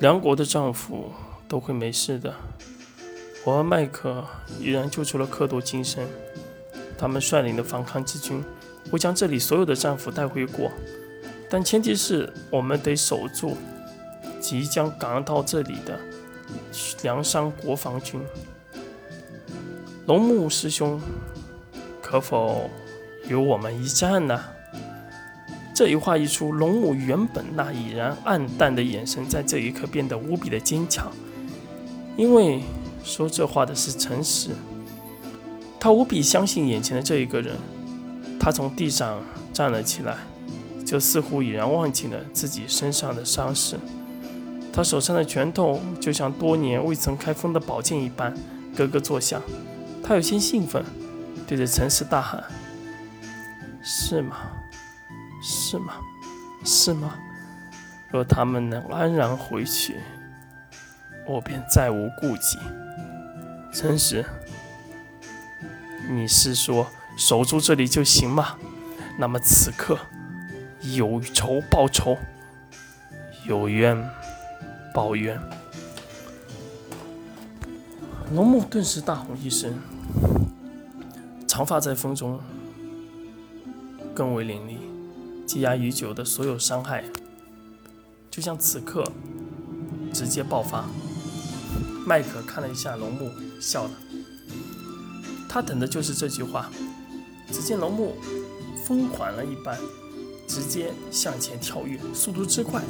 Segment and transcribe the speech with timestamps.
[0.00, 1.12] 梁国的丈夫
[1.46, 2.34] 都会没事的。
[3.44, 4.24] 我和麦克
[4.58, 6.08] 依然救出了克多金身，
[6.96, 8.42] 他们率领的反抗之军
[8.90, 10.70] 会将这里所有的战俘带回国，
[11.50, 13.58] 但前提是我们得守住
[14.40, 16.00] 即将赶到这里的
[17.02, 18.22] 梁山国防军。
[20.06, 20.98] 龙木师兄，
[22.00, 22.70] 可否
[23.28, 24.42] 与我们一战呢？
[25.80, 31.10] 这一话一出，龙母原本那已然暗淡的眼神，在这一刻变得无比的坚强，
[32.18, 32.60] 因为。
[33.02, 34.50] 说这话的是诚实，
[35.80, 37.56] 他无比相信眼前的这一个人。
[38.38, 39.22] 他从地上
[39.54, 40.18] 站了起来，
[40.84, 43.78] 就似乎已然忘记了自己身上的伤势。
[44.70, 48.34] 他手上的拳头就像多年未曾开封的宝剑一般，
[48.76, 49.40] 咯咯作响。
[50.02, 50.84] 他有些兴奋，
[51.46, 52.44] 对着陈实大喊
[53.82, 54.36] ：“是吗？
[55.42, 55.94] 是吗？
[56.64, 57.14] 是吗？
[58.10, 60.00] 若他们能安然回去，
[61.26, 62.58] 我便再无顾忌。”
[63.72, 64.24] 诚实，
[66.08, 68.56] 你是说守住这里就行吗？
[69.16, 69.96] 那么此刻
[70.80, 72.16] 有仇报仇，
[73.46, 73.96] 有冤
[74.92, 75.40] 报冤。
[78.32, 79.72] 龙木顿时大吼一声，
[81.46, 82.40] 长发在风中
[84.14, 84.78] 更为凌厉，
[85.50, 87.04] 积压已久的所有伤害，
[88.30, 89.02] 就像此刻
[90.12, 90.88] 直接爆发。
[92.06, 93.28] 麦克看了一下龙木。
[93.60, 93.90] 笑了，
[95.48, 96.70] 他等的就是这句话。
[97.50, 98.14] 只见龙木
[98.86, 99.76] 疯狂了一般，
[100.46, 102.80] 直接向前跳跃，速度之快，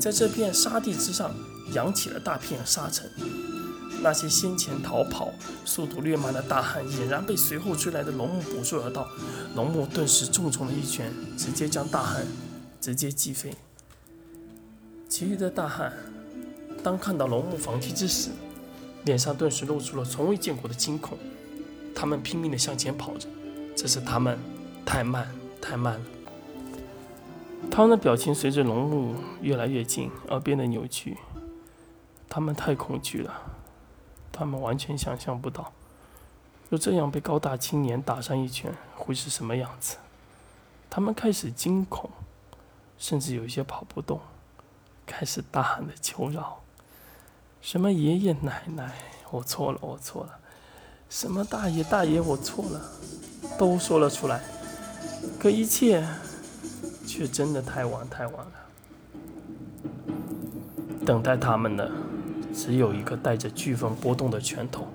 [0.00, 1.32] 在这片沙地之上
[1.72, 3.08] 扬起了大片沙尘。
[4.00, 5.32] 那些先前逃跑、
[5.64, 9.08] 速度略慢的大汉，俨然被随后追来的龙木捕捉而到。
[9.54, 12.24] 龙木顿时重重的一拳，直接将大汉
[12.80, 13.52] 直接击飞。
[15.08, 15.92] 其余的大汉，
[16.82, 18.30] 当看到龙木防击之时，
[19.04, 21.18] 脸上顿时露出了从未见过的惊恐，
[21.94, 23.28] 他们拼命的向前跑着，
[23.74, 24.38] 只是他们
[24.84, 25.26] 太慢，
[25.60, 26.00] 太慢了。
[27.70, 31.16] 他们的表情随着龙木越来越近而变得扭曲，
[32.28, 33.34] 他们太恐惧了，
[34.38, 35.72] 他们完全想象不到，
[36.70, 39.96] 就这样被高大青年打上一拳会是什么样子。
[40.88, 42.08] 他们开始惊恐，
[42.96, 44.20] 甚至有些跑不动，
[45.04, 46.60] 开始大喊的求饶。
[47.60, 48.94] 什么爷爷奶奶，
[49.32, 50.38] 我错了，我错了。
[51.10, 52.80] 什么大爷大爷，我错了，
[53.58, 54.40] 都说了出来。
[55.40, 56.06] 可一切
[57.04, 58.52] 却真的太晚太晚了。
[61.04, 61.90] 等待他们的
[62.58, 64.88] 只有一个带着飓风波动的拳头。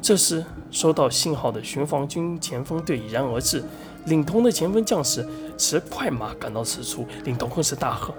[0.00, 3.60] 这时，收到信号的巡防军前锋队已然而至，
[4.06, 5.26] 领头的前锋将士
[5.58, 8.14] 持快马赶到此处，领头更是大喝。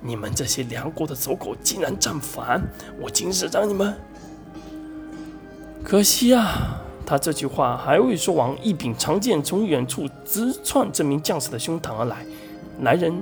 [0.00, 2.62] 你们这些梁国的走狗竟然战反！
[3.00, 3.92] 我今日让你们……
[5.82, 12.24] 可惜啊，他这句话还未说完，一柄长剑从远处直窜这名将士的胸膛而来。
[12.82, 13.12] 来人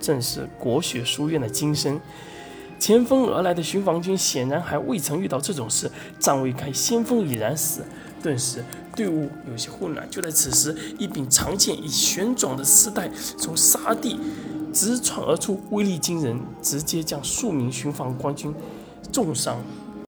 [0.00, 2.00] 正是国学书院的金生。
[2.80, 7.82] 前锋而来的巡防军显然还未曾遇到这种事，战未开，先锋已然死。
[8.22, 8.64] 顿时
[8.96, 10.10] 队伍有些混乱。
[10.10, 14.18] 就在此时，一柄长剑以旋转的丝带从沙地。
[14.72, 18.54] 直窜而出，威力惊人，直接将数名巡防官军
[19.12, 19.58] 重伤。